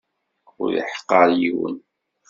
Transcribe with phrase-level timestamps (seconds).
[0.61, 1.75] Ur iḥeqqer yiwen.